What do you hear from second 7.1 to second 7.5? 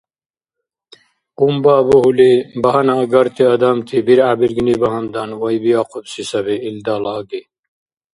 аги.